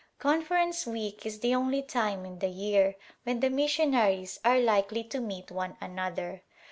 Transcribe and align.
Conference 0.17 0.87
week 0.87 1.27
is 1.27 1.41
the 1.41 1.53
only 1.53 1.83
time 1.83 2.25
in 2.25 2.39
the 2.39 2.47
year 2.47 2.95
when 3.21 3.39
the 3.39 3.51
missionaries 3.51 4.39
are 4.43 4.59
likely 4.59 5.03
to 5.03 5.19
meet 5.19 5.51
one 5.51 5.77
another. 5.79 6.41